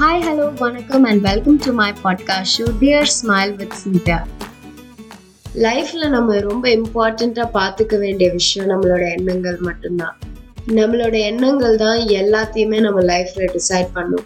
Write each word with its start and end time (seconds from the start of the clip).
Hi 0.00 0.22
hello 0.22 0.54
வணக்கம் 0.58 1.04
and 1.04 1.20
welcome 1.20 1.56
to 1.56 1.72
my 1.72 1.92
podcast 2.04 2.52
show 2.58 2.66
dear 2.80 3.08
smile 3.14 3.56
with 3.56 3.72
Seetha 3.72 4.26
லைஃப்ல 5.54 6.08
நம்ம 6.08 6.38
ரொம்ப 6.38 6.68
இம்பார்ட்டண்ட்டாக 6.68 7.48
பார்த்துக்க 7.54 7.98
வேண்டிய 7.98 8.30
விஷயம் 8.30 8.68
நம்மளோட 8.70 9.10
எண்ணங்கள் 9.16 9.58
மட்டும்தான். 9.58 10.18
நம்மளோட 10.66 11.18
எண்ணங்கள் 11.20 11.76
தான் 11.76 11.98
எல்லாத்தையுமே 11.98 12.80
நம்ம 12.80 13.00
லைஃப்ல 13.00 13.48
டிசைட் 13.56 13.90
பண்ணும். 13.92 14.24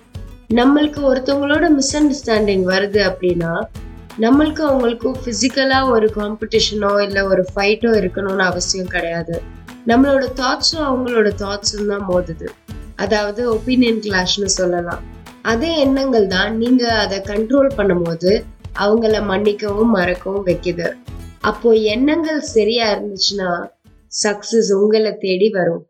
நம்மளுக்கு 0.54 1.00
ஒருத்தவங்களோட 1.10 1.70
மிஸ் 1.70 1.96
அண்டர்ஸ்டாண்டிங் 1.96 2.64
வருது 2.66 3.00
அப்படின்னா 3.08 3.52
நம்மளுக்கு 4.20 4.64
அவங்களுக்கும் 4.68 5.18
ஃபிசிக்கலாக 5.24 5.90
ஒரு 5.90 6.10
காம்படிஷனோ 6.16 7.02
இல்லை 7.02 7.22
ஒரு 7.22 7.46
ஃபைட்டோ 7.54 7.92
இருக்கணும்னு 8.02 8.46
அவசியம் 8.52 8.86
கிடையாது. 8.86 9.42
நம்மளோட 9.86 10.26
தாட்ஸும் 10.42 10.86
அவங்களோட 10.90 11.32
தாட்ஸும் 11.44 11.86
தான் 11.86 12.06
மோதுது. 12.08 12.46
அதாவது 12.96 13.54
ஒப்பீனியன் 13.54 14.00
கிளாஷ்னு 14.00 14.44
சொல்லலாம். 14.44 15.22
அதே 15.50 15.70
எண்ணங்கள் 15.84 16.26
தான் 16.26 16.52
நீங்க 16.62 16.84
அதை 17.04 17.16
கண்ட்ரோல் 17.30 17.70
பண்ணும்போது 17.78 18.30
அவங்கள 18.84 19.16
மன்னிக்கவும் 19.30 19.92
மறக்கவும் 19.96 20.46
வைக்குது. 20.46 20.86
அப்போ 21.40 21.70
எண்ணங்கள் 21.94 22.40
சரியா 22.54 22.84
இருந்துச்சுன்னா 22.94 23.50
சக்சஸ் 24.12 24.70
உங்களை 24.82 25.12
தேடி 25.24 25.48
வரும். 25.48 25.82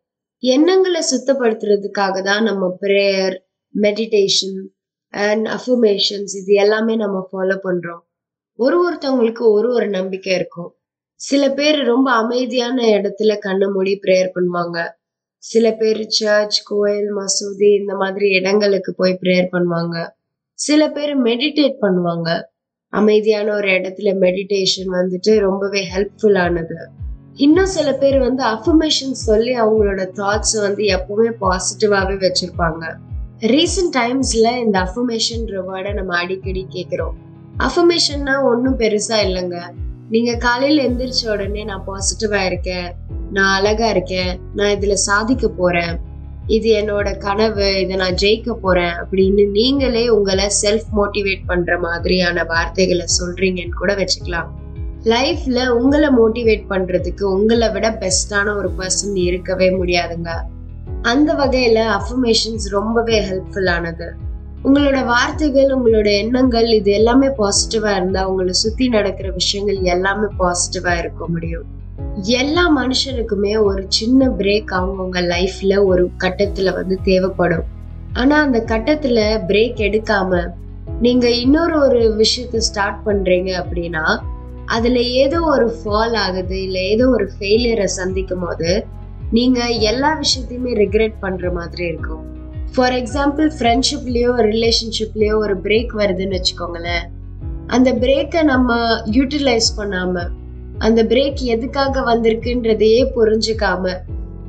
எண்ணங்களை 0.42 1.00
சுத்தப்படுத்துறதுக்காக 1.10 2.22
தான் 2.22 2.42
நம்ம 2.42 2.64
ப்ரேயர் 2.82 3.36
மெடிடேஷன் 3.74 4.58
அண்ட் 5.14 5.46
அஃபர்மேஷன்ஸ் 5.56 6.34
இது 6.40 6.52
எல்லாமே 6.64 6.96
நம்ம 7.04 7.18
ஃபாலோ 7.28 7.56
பண்றோம். 7.66 8.02
ஒரு 8.58 8.76
ஒருத்தவங்களுக்கு 8.84 9.44
ஒரு 9.56 9.68
ஒரு 9.76 9.86
நம்பிக்கை 9.88 10.32
இருக்கும். 10.34 10.70
சில 11.20 11.42
பேர் 11.58 11.78
ரொம்ப 11.92 12.08
அமைதியான 12.22 12.76
இடத்துல 12.98 13.32
கண்ணை 13.38 13.68
மூடி 13.68 13.94
ப்ரேயர் 14.04 14.34
பண்ணுவாங்க. 14.36 14.78
சில 15.44 15.66
பேர் 15.72 16.00
சர்ச் 16.08 16.58
கோயில் 16.64 17.08
மசூதி 17.16 17.68
இந்த 17.80 17.94
மாதிரி 17.94 18.26
இடங்களுக்கு 18.30 18.94
போய் 18.94 19.18
ப்ரேயர் 19.22 19.48
பண்ணுவாங்க. 19.54 19.96
சில 20.58 20.90
பேர் 20.90 21.12
மெடிடேட் 21.22 21.76
பண்ணுவாங்க. 21.84 22.28
அமைதியான 22.92 23.54
ஒரு 23.54 23.68
இடத்துல 23.68 24.10
மெடிடேஷன் 24.24 24.90
வந்துட்டு 24.98 25.32
ரொம்பவே 25.38 25.82
ஹெல்ப்ஃபுல்லானது 25.94 26.78
இன்னும் 27.36 27.70
சில 27.76 27.88
பேர் 27.94 28.18
வந்து 28.18 28.42
அஃபர்மேஷன் 28.44 29.14
சொல்லி 29.28 29.52
அவங்களோட 29.60 30.02
தாட்ஸ் 30.20 30.56
வந்து 30.60 30.82
எப்பவுமே 30.96 31.30
பாசிட்டிவாவே 31.40 32.16
வச்சிருப்பாங்க. 32.26 32.82
ரீசெண்ட் 33.54 33.94
டைம்ஸ்ல 34.00 34.48
இந்த 34.64 34.76
அஃபர்மேஷன் 34.86 35.44
வேர்டை 35.70 35.92
நம்ம 35.94 36.12
அடிக்கடி 36.16 36.62
கேட்கிறோம் 36.68 37.16
அஃபர்மேஷன்னா 37.66 38.36
ஒன்றும் 38.50 38.78
பெருசா 38.78 39.18
இல்லைங்க. 39.26 39.58
நீங்க 40.10 40.34
காலையில 40.34 40.82
எந்திரிச்ச 40.82 41.32
உடனே 41.32 41.64
நான் 41.64 41.84
பாசிட்டிவா 41.86 42.44
இருக்கேன். 42.44 42.94
நான் 43.32 43.58
அழகா 43.58 43.88
இருக்கேன். 43.88 44.40
நான் 44.54 44.70
இதுல 44.70 44.92
சாதிக்க 44.92 45.48
போறேன். 45.48 45.98
இது 46.46 46.74
என்னோட 46.74 47.18
கனவு. 47.18 47.80
இதை 47.80 47.96
நான் 47.96 48.14
ஜெயிக்க 48.14 48.52
போறேன் 48.52 48.92
அப்படின்னு 48.92 49.50
நீங்களே 49.50 50.08
உங்களை 50.08 50.50
செல்ஃப் 50.62 50.96
மோட்டிவேட் 50.96 51.42
பண்ற 51.46 51.78
மாதிரியான 51.78 52.44
வார்த்தைகளை 52.44 53.06
சொல்றீங்கன்னு 53.20 53.68
கூட 53.68 53.94
வச்சுக்கலாம். 53.94 54.48
லைஃப்ல 55.04 55.68
உங்களை 55.68 56.08
மோட்டிவேட் 56.08 56.64
பண்றதுக்கு 56.70 57.22
உங்களை 57.22 57.70
விட 57.70 57.90
பெஸ்டான 57.90 58.56
ஒரு 58.56 58.70
பர்சன் 58.78 59.16
இருக்கவே 59.16 59.70
முடியாதுங்க. 59.70 60.30
அந்த 61.02 61.34
வகையில 61.34 62.00
அஃபர்மேஷன்ஸ் 62.00 62.68
ரொம்பவே 62.70 63.20
ஹெல்ப்ஃபுல்லானது 63.20 64.10
உங்களோட 64.64 65.04
வார்த்தைகள் 65.04 65.70
உங்களோட 65.70 66.16
எண்ணங்கள் 66.16 66.66
இது 66.66 66.90
எல்லாமே 66.92 67.26
பாசிட்டிவா 67.26 67.96
இருந்தா 67.96 68.28
உங்களை 68.28 68.52
சுத்தி 68.52 68.88
நடக்கிற 68.88 69.30
விஷயங்கள் 69.30 69.78
எல்லாமே 69.80 70.26
பாசிட்டிவா 70.38 70.98
இருக்க 70.98 71.28
முடியும். 71.28 71.64
எல்லா 72.22 72.76
மனுஷனுக்குமே 72.76 73.62
ஒரு 73.62 73.84
சின்ன 73.88 74.28
பிரேக் 74.28 74.72
அவங்கவுங்க 74.72 75.20
லைஃப்ல 75.32 75.84
ஒரு 75.84 76.10
கட்டத்துல 76.18 76.72
வந்து 76.72 76.98
தேவைப்படும். 77.02 77.64
ஆனா 78.12 78.40
அந்த 78.40 78.64
கட்டத்துல 78.66 79.18
பிரேக் 79.48 79.80
எடுக்காம 79.88 80.50
நீங்க 81.00 81.30
இன்னொரு 81.30 81.78
ஒரு 81.78 82.16
விஷயத்த 82.18 82.56
ஸ்டார்ட் 82.56 83.06
பண்றீங்க 83.06 83.50
அப்படின்னா 83.62 84.20
அதுல 84.66 85.00
ஏதோ 85.00 85.40
ஒரு 85.40 85.76
ஃபால் 85.80 86.16
ஆகுது 86.16 86.62
இல்ல 86.62 86.78
ஏதோ 86.78 87.08
ஒரு 87.08 87.30
ஃபெயிலியரை 87.38 87.84
சந்திக்கும் 87.84 88.44
போது 88.46 88.86
நீங்க 89.30 89.66
எல்லா 89.66 90.18
விஷயத்தையுமே 90.18 90.72
ரிக்ரெட் 90.74 91.14
பண்ற 91.20 91.50
மாதிரி 91.50 91.86
இருக்கும். 91.86 92.33
ஃபார் 92.76 92.92
எக்ஸாம்பிள் 92.92 93.48
ஃப்ரெண்ட்ஷிப்லேயோ 93.58 94.30
ரிலேஷன்ஷிப்லேயோ 94.46 95.36
ஒரு 95.36 95.54
பிரேக் 95.56 95.92
வருதுன்னு 95.96 96.38
வச்சுக்கோங்களேன். 96.38 97.04
அந்த 97.66 97.92
பிரேக்கை 97.92 98.42
நம்ம 98.42 98.78
யூட்டிலைஸ் 99.10 99.68
பண்ணாமல் 99.76 100.30
அந்த 100.78 101.04
பிரேக் 101.04 101.42
எதுக்காக 101.54 102.00
வந்திருக்குன்றதையே 102.00 103.02
புரிஞ்சுக்காம 103.16 103.92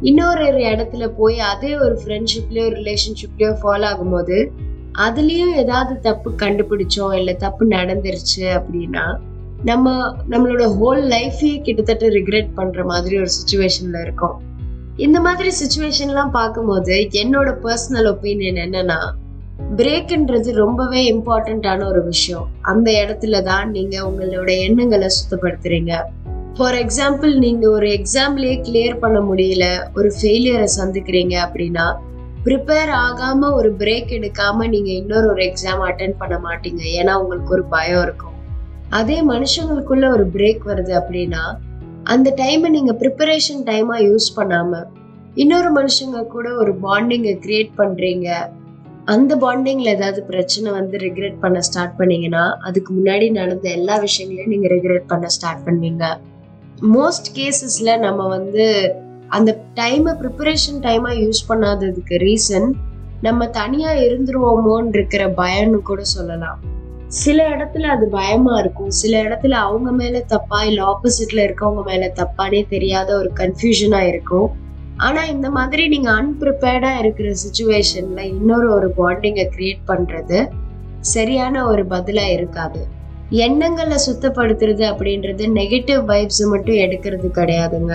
இன்னொரு 0.02 0.48
ஒரு 0.48 0.58
இடத்துல 0.58 1.12
போய் 1.18 1.40
அதே 1.40 1.78
ஒரு 1.78 2.00
ஃப்ரெண்ட்ஷிப்லயோ 2.06 2.66
ரிலேஷன்ஷிப்லயோ 2.80 3.52
ஃபாலோ 3.62 3.86
ஆகும்போது 3.92 4.50
அதுலயும் 4.98 5.54
ஏதாவது 5.56 6.00
தப்பு 6.00 6.32
கண்டுபிடிச்சோம் 6.32 7.14
இல்லை 7.14 7.36
தப்பு 7.36 7.68
நடந்துருச்சு 7.68 8.42
அப்படின்னா 8.42 9.06
நம்ம 9.64 10.16
நம்மளோட 10.30 10.66
ஹோல் 10.82 11.06
லைஃபையே 11.14 11.62
கிட்டத்தட்ட 11.62 12.08
ரிக்ரெட் 12.08 12.50
பண்ற 12.56 12.84
மாதிரி 12.84 13.18
ஒரு 13.18 13.32
சுச்சுவேஷன்ல 13.38 14.02
இருக்கோம். 14.02 14.42
இந்த 14.98 15.20
மாதிரி 15.20 15.52
சுச்சுவேஷன்லாம் 15.62 16.30
பார்க்கும்போது 16.30 17.08
என்னோட 17.12 17.50
பர்சனல் 17.64 18.08
ஒப்பீனியன் 18.12 18.60
என்னன்னா 18.66 19.00
பிரேக்ன்றது 19.76 20.52
ரொம்பவே 20.52 21.14
இம்பார்ட்டண்ட்டான 21.14 21.88
ஒரு 21.88 22.04
விஷயம். 22.04 22.48
அந்த 22.62 22.92
இடத்துல 22.92 23.42
தான் 23.42 23.72
நீங்க 23.72 24.02
உங்களோட 24.02 24.60
எண்ணங்களை 24.60 25.08
சுத்தப்படுத்துறீங்க. 25.08 25.94
ஃபார் 26.58 26.74
எக்ஸாம்பிள் 26.74 27.38
நீங்க 27.38 27.70
ஒரு 27.70 27.88
எக்ஸாம்லயே 27.88 28.56
கிளியர் 28.62 29.00
பண்ண 29.00 29.20
முடியல 29.20 29.66
ஒரு 29.96 30.14
ஃபெயிலியரை 30.22 30.68
சந்திக்கிறீங்க 30.80 31.36
அப்படின்னா 31.48 31.96
ப்ரிப்பேர் 32.46 32.94
ஆகாம 33.06 33.54
ஒரு 33.54 33.76
பிரேக் 33.80 34.14
எடுக்காம 34.18 34.68
நீங்க 34.68 34.92
இன்னொரு 34.92 35.30
ஒரு 35.30 35.44
எக்ஸாம் 35.44 35.84
அட்டன் 35.90 36.16
பண்ண 36.18 36.40
மாட்டீங்க. 36.44 36.82
ஏன்னா 37.02 37.14
உங்களுக்கு 37.14 37.54
ஒரு 37.54 37.64
பயம் 37.64 38.02
இருக்கும். 38.02 38.36
அதே 38.90 39.28
மனுஷங்களுக்குள்ள 39.28 40.10
ஒரு 40.12 40.30
பிரேக் 40.34 40.60
வருது 40.66 41.02
அப்படின்னா 41.02 41.58
அந்த 42.14 42.30
டைமை 42.42 42.70
நீங்கள் 42.70 42.98
ப்ரிப்பரேஷன் 43.02 43.64
டைமாக 43.70 44.06
யூஸ் 44.10 44.28
பண்ணாமல் 44.36 44.88
இன்னொரு 45.36 45.70
மனுஷங்க 45.78 46.20
கூட 46.28 46.48
ஒரு 46.56 46.74
பாண்டிங்கை 46.84 47.34
க்ரியேட் 47.46 47.72
பண்ணுறீங்க 47.80 48.28
அந்த 49.14 49.36
பாண்டிங்கில் 49.36 49.94
ஏதாவது 49.94 50.22
பிரச்சனை 50.24 50.70
வந்து 50.72 50.98
ரிக்ரெட் 50.98 51.42
பண்ண 51.42 51.58
ஸ்டார்ட் 51.62 51.98
பண்ணீங்கன்னா 51.98 52.44
அதுக்கு 52.68 52.92
முன்னாடி 52.94 53.28
நடந்த 53.32 53.68
எல்லா 53.70 53.96
விஷயங்களையும் 54.00 54.54
நீங்கள் 54.54 54.74
ரிக்ரெட் 54.76 55.10
பண்ண 55.12 55.28
ஸ்டார்ட் 55.28 55.66
பண்ணுவீங்க. 55.66 56.06
மோஸ்ட் 56.96 57.28
கேசஸில் 57.38 57.94
நம்ம 58.00 58.22
வந்து 58.28 58.66
அந்த 59.28 59.52
டைமை 59.76 60.14
ப்ரிப்பரேஷன் 60.22 60.80
டைமாக 60.88 61.22
யூஸ் 61.24 61.44
பண்ணாததுக்கு 61.50 62.18
ரீசன் 62.28 62.70
நம்ம 63.22 63.48
தனியாக 63.60 64.04
இருந்துருவோமோன்னு 64.08 64.94
இருக்கிற 64.94 65.24
பயம்னு 65.42 65.82
கூட 65.82 66.02
சொல்லலாம். 66.16 66.60
சில 67.24 67.50
இடத்துல 67.50 67.82
அது 67.82 68.08
பயமா 68.08 68.60
இருக்கும். 68.60 68.90
சில 68.90 69.24
இடத்துல 69.24 69.52
அவங்க 69.52 69.92
மேல 69.92 70.20
தப்பா 70.20 70.64
இல்ல 70.64 70.80
ஆப்போசிட்ல 70.92 71.40
இருக்கவங்க 71.48 71.84
மேல 71.84 72.12
தப்பானே 72.16 72.62
தெரியாத 72.70 73.18
ஒரு 73.18 73.32
கன்ஃபியூஷனா 73.36 74.02
இருக்கும். 74.08 74.48
ஆனா 74.98 75.26
இந்த 75.26 75.50
மாதிரி 75.50 75.88
நீங்க 75.88 76.10
அன்பிரிப்பேர்டா 76.12 76.92
இருக்கிற 76.98 77.30
சுச்சுவேஷன்ல 77.44 78.20
இன்னொரு 78.20 78.68
ஒரு 78.72 78.94
பாண்டிங்கை 78.98 79.46
கிரியேட் 79.56 79.84
பண்றது 79.88 80.40
சரியான 81.00 81.66
ஒரு 81.68 81.86
பதிலா 81.86 82.26
இருக்காது. 82.32 82.82
எண்ணங்களை 83.30 83.98
சுத்தப்படுத்துறது 84.10 84.84
அப்படின்றது 84.92 85.44
நெகட்டிவ் 85.60 86.02
வைப்ஸ் 86.12 86.44
மட்டும் 86.50 86.76
எடுக்கிறது 86.76 87.30
கிடையாதுங்க. 87.40 87.94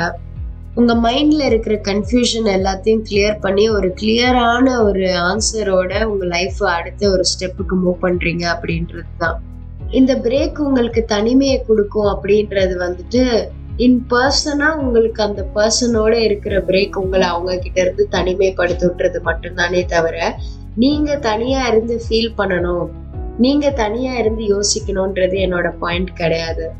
உங்க 0.74 0.94
மைண்ட்ல 0.94 1.44
இருக்கிற 1.44 1.74
கன்ஃபியூஷன் 1.88 2.48
எல்லாத்தையும் 2.56 3.02
கிளியர் 3.10 3.38
பண்ணி 3.40 3.70
ஒரு 3.70 3.88
கிளியரான 4.00 4.84
ஒரு 4.84 5.04
ஆன்சரோட 5.30 6.02
உங்க 6.04 6.24
லைஃப் 6.24 6.60
அடுத்த 6.64 7.10
ஒரு 7.10 7.24
ஸ்டெப்புக்கு 7.30 7.76
மூவ் 7.84 7.96
பண்றீங்க 8.02 8.44
அப்படின்றது 8.52 9.10
தான். 9.18 9.42
இந்த 9.90 10.14
பிரேக் 10.14 10.58
உங்களுக்கு 10.58 11.04
தனிமையை 11.04 11.64
கொடுக்கும் 11.66 12.06
அப்படின்றது 12.06 12.74
வந்துட்டு 12.86 13.48
இன் 13.76 14.06
பர்சனா 14.10 14.68
உங்களுக்கு 14.74 15.22
அந்த 15.22 15.46
பர்சனோட 15.54 16.12
இருக்கிற 16.12 16.60
பிரேக் 16.60 16.96
உங்களை 16.96 17.26
அவங்க 17.26 17.58
கிட்ட 17.58 17.80
இருந்து 17.80 18.08
தனிமைப்படுத்துன்றது 18.10 19.20
மட்டும்தானே 19.24 19.84
தவிர 19.84 20.36
நீங்க 20.76 21.16
தனியா 21.16 21.66
இருந்து 21.66 22.00
ஃபீல் 22.08 22.32
பண்ணணும். 22.38 22.88
நீங்க 23.38 23.70
தனியா 23.70 24.12
இருந்து 24.12 24.44
யோசிக்கணும்ன்றது 24.54 25.36
என்னோட 25.46 25.68
பாயிண்ட் 25.78 26.12
கிடையாது. 26.14 26.70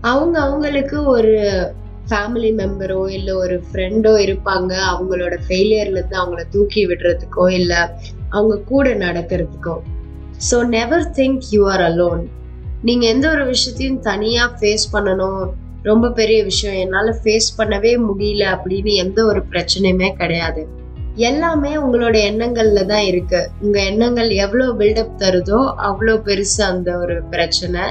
அவங்க 0.00 0.40
அவங்களுக்கு 0.40 1.04
ஒரு 1.04 1.34
ஃபேமிலி 2.08 2.50
மெம்பரோ 2.60 3.00
இல்லை 3.16 3.34
ஒரு 3.34 3.56
ஃப்ரெண்டோ 3.66 4.12
இருப்பாங்க 4.26 4.72
அவங்களோட 4.92 5.34
ஃபெயிலியர்லேருந்து 5.46 6.18
அவங்கள 6.22 6.42
தூக்கி 6.50 6.82
விடுறதுக்கோ 6.86 7.46
இல்லை 7.50 7.80
அவங்க 8.28 8.56
கூட 8.72 8.88
நடக்கிறதுக்கோ. 9.04 9.76
So 10.50 10.58
never 10.76 11.06
think 11.18 11.40
you 11.50 11.62
are 11.70 11.80
alone 11.80 12.22
நீங்கள் 12.82 13.08
எந்த 13.08 13.26
ஒரு 13.30 13.44
விஷயத்தையும் 13.44 14.00
தனியாக 14.00 14.56
ஃபேஸ் 14.58 14.86
பண்ணணும். 14.92 15.42
ரொம்ப 15.82 16.10
பெரிய 16.10 16.38
விஷயம். 16.42 16.78
என்னால் 16.84 17.10
ஃபேஸ் 17.22 17.48
பண்ணவே 17.58 17.92
முடியல 18.08 18.44
அப்படின்னு 18.54 18.92
எந்த 19.04 19.18
ஒரு 19.24 19.40
பிரச்சனையுமே 19.52 20.08
கிடையாது. 20.12 20.62
எல்லாமே 21.28 21.72
உங்களோட 21.76 22.16
எண்ணங்கள்ல 22.30 22.80
தான் 22.86 23.04
இருக்கு. 23.04 23.40
உங்க 23.60 23.78
எண்ணங்கள் 23.82 24.30
எவ்வளோ 24.44 24.66
பில்டப் 24.78 25.16
தருதோ 25.18 25.60
அவ்வளோ 25.88 26.14
பெருசு 26.28 26.60
அந்த 26.62 26.98
ஒரு 26.98 27.16
பிரச்சனை. 27.30 27.82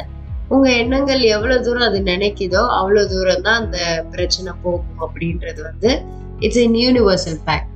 உங்க 0.49 0.69
எண்ணங்கள் 0.71 1.21
எவ்வளவு 1.21 1.63
தூரம் 1.63 1.87
அது 1.87 1.99
நினைக்குதோ 1.99 2.61
அவ்வளவு 2.67 3.09
தூரம் 3.09 3.41
தான் 3.41 3.59
அந்த 3.63 3.79
பிரச்சனை 4.11 4.51
போகும் 4.63 5.01
அப்படின்றது 5.01 5.61
வந்து 5.63 5.91
இட்ஸ் 6.39 6.61
இன் 6.63 6.77
யூனிவர்சல் 6.85 7.41
பேக் 7.45 7.67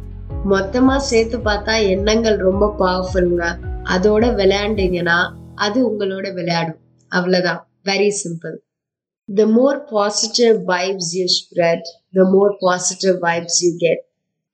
மொத்தமா 0.50 0.96
சேர்த்து 0.98 1.38
பார்த்தா 1.38 1.74
எண்ணங்கள் 1.90 2.38
ரொம்ப 2.38 2.74
பவர்ஃபுல்ங்க 2.80 3.44
அதோட 3.84 4.24
விளையாண்டீங்கன்னா 4.36 5.18
அது 5.56 5.80
உங்களோட 5.90 6.34
விளையாடும். 6.34 6.80
அவ்வளவுதான். 7.12 7.62
Very 7.84 8.10
simple 8.24 8.56
the 9.30 9.46
more 9.46 9.84
positive 9.92 10.56
vibes 10.68 11.12
you 11.18 11.26
spread 11.38 11.88
the 12.14 12.26
more 12.30 12.56
positive 12.60 13.16
vibes 13.20 13.60
you 13.66 13.72
get 13.78 14.02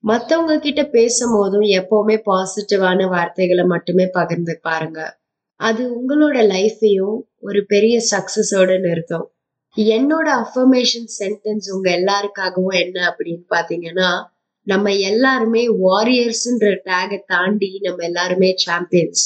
மற்றவங்க 0.04 0.60
கிட்ட 0.60 0.82
பேசும்போதும் 0.92 1.66
எப்பவுமே 1.80 2.18
பாசிட்டிவான 2.26 3.08
வார்த்தைகளை 3.08 3.64
மட்டுமே 3.64 4.06
பகிர்ந்து 4.12 4.60
பாருங்க. 4.62 5.00
அது 5.60 5.82
உங்களோட 5.98 6.38
லைஃபையும் 6.54 7.18
ஒரு 7.40 7.66
பெரிய 7.66 8.02
சக்சஸோட 8.12 8.80
நிறுத்தும் 8.80 9.34
என்னோட 9.78 10.28
அஃபர்மேஷன் 10.44 11.10
சென்டென்ஸ் 11.20 11.70
உங்க 11.72 11.90
எல்லாருக்காகவும் 11.92 12.80
என்ன 12.80 13.00
அப்படின்னு 13.10 13.44
பாத்தீங்கன்னா 13.50 14.24
நம்ம 14.64 14.94
எல்லாருமே 14.96 15.68
வாரியர்ஸ்ன்ற 15.68 16.76
டேகை 16.86 17.20
தாண்டி 17.26 17.80
நம்ம 17.82 18.06
எல்லாருமே 18.06 18.54
சாம்பியன்ஸ் 18.58 19.24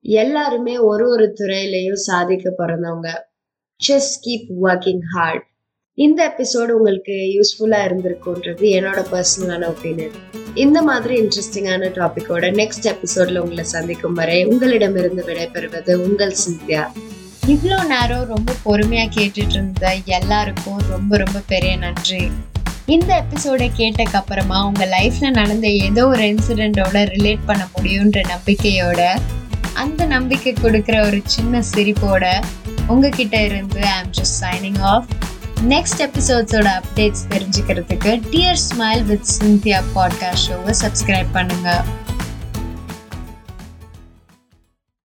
எல்லாருமே 0.00 0.78
ஒரு 0.78 1.08
ஒரு 1.08 1.34
துறையிலையும் 1.40 2.02
சாதிக்க 2.08 2.54
பிறந்தவங்க. 2.58 3.08
ஜஸ்ட் 3.88 4.16
கீப் 4.26 4.48
ஒர்க்கிங் 4.62 5.02
ஹார்ட் 5.14 5.46
இந்த 5.94 6.34
எபிசோடு 6.36 6.68
உங்களுக்கு 6.68 7.12
யூஸ்ஃபுல்லா 7.12 7.80
இருந்திருக்குன்றது 7.86 8.66
என்னோட 8.78 9.00
பர்சனலான 9.10 9.68
ஒப்பீனியன் 9.68 10.16
இந்த 10.54 10.82
மாதிரி 10.82 11.20
இன்ட்ரெஸ்டிங்கான 11.22 11.90
டாபிக்கோட 11.92 12.50
நெக்ஸ்ட் 12.52 12.92
எபிசோட்ல 12.92 13.38
உங்களை 13.38 13.64
சந்திக்கும் 13.64 14.12
வரை 14.12 14.44
உங்களிடமிருந்து 14.44 15.24
விடைபெறுவது 15.24 15.94
உங்கள் 15.94 16.34
சிந்தியா. 16.48 16.90
இவ்வளோ 17.42 17.86
நேரம் 17.86 18.24
ரொம்ப 18.24 18.52
பொறுமையாக 18.62 19.20
கேட்டுட்டு 19.20 19.52
இருந்த 19.52 19.94
எல்லாருக்கும் 20.04 20.78
ரொம்ப 20.88 21.16
ரொம்ப 21.16 21.42
பெரிய 21.46 21.76
நன்றி. 21.76 22.30
இந்த 22.86 23.16
எபிசோடை 23.16 23.70
கேட்டக்கு 23.76 24.14
அப்புறமா 24.14 24.66
உங்கள் 24.66 24.88
லைஃப்பில் 24.88 25.30
நடந்த 25.30 25.68
ஏதோ 25.68 26.06
ஒரு 26.06 26.22
இன்சிடெண்ட்டோட 26.22 27.02
ரிலேட் 27.04 27.46
பண்ண 27.46 27.68
முடியுன்ற 27.76 28.22
நம்பிக்கையோட 28.28 29.20
அந்த 29.74 30.06
நம்பிக்கை 30.06 30.52
கொடுக்குற 30.52 31.06
ஒரு 31.06 31.22
சின்ன 31.24 31.62
சிரிப்போட 31.74 32.42
உங்ககிட்ட 32.88 33.42
இருந்து 33.42 33.80
I 33.80 33.90
am 33.90 34.12
just 34.12 34.38
signing 34.40 34.78
off 34.78 35.08
next 35.68 36.00
எபிசோட்ஸோட 36.00 36.82
updates 36.82 37.26
தெரிஞ்சுக்கிறதுக்கு 37.30 38.20
dear 38.30 38.62
smile 38.70 39.02
with 39.02 39.28
Cynthia 39.40 39.82
podcast 39.94 40.48
ஷோவை 40.48 40.74
சப்ஸ்கிரைப் 40.82 41.34
பண்ணுங்கள் 41.34 42.01